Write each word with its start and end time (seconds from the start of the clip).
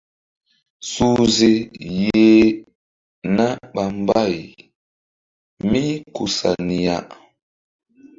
Suhze 0.89 1.51
yeh 2.01 2.43
na 3.35 3.45
ɓa 3.73 3.83
mbay 4.01 4.35
mí 5.69 5.83
ku 6.15 6.23
sa 6.37 6.49
ni 6.67 6.77
ya. 6.85 6.97